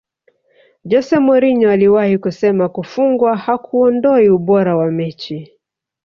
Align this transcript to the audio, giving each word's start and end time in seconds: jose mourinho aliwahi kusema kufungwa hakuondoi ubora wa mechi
jose 0.85 1.19
mourinho 1.19 1.69
aliwahi 1.71 2.17
kusema 2.17 2.69
kufungwa 2.69 3.37
hakuondoi 3.37 4.29
ubora 4.29 4.75
wa 4.77 4.91
mechi 4.91 5.53